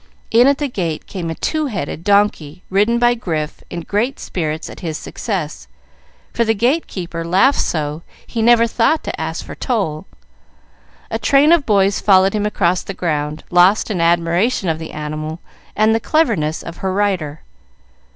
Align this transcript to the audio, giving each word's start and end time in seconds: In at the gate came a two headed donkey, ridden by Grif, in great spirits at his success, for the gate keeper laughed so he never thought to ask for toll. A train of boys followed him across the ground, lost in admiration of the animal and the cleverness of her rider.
In 0.31 0.47
at 0.47 0.57
the 0.57 0.67
gate 0.67 1.05
came 1.05 1.29
a 1.29 1.35
two 1.35 1.67
headed 1.67 2.03
donkey, 2.03 2.63
ridden 2.71 2.97
by 2.97 3.13
Grif, 3.13 3.61
in 3.69 3.81
great 3.81 4.19
spirits 4.19 4.67
at 4.67 4.79
his 4.79 4.97
success, 4.97 5.67
for 6.33 6.43
the 6.43 6.55
gate 6.55 6.87
keeper 6.87 7.23
laughed 7.23 7.61
so 7.61 8.01
he 8.25 8.41
never 8.41 8.65
thought 8.65 9.03
to 9.03 9.21
ask 9.21 9.45
for 9.45 9.53
toll. 9.53 10.07
A 11.11 11.19
train 11.19 11.51
of 11.51 11.67
boys 11.67 12.01
followed 12.01 12.33
him 12.33 12.47
across 12.47 12.81
the 12.81 12.95
ground, 12.95 13.43
lost 13.51 13.91
in 13.91 14.01
admiration 14.01 14.69
of 14.69 14.79
the 14.79 14.89
animal 14.89 15.39
and 15.75 15.93
the 15.93 15.99
cleverness 15.99 16.63
of 16.63 16.77
her 16.77 16.91
rider. 16.91 17.43